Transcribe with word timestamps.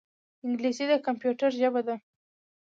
انګلیسي 0.45 0.85
د 0.89 0.93
کمپیوټر 1.05 1.49
ژبه 1.59 1.81
ده 1.87 1.95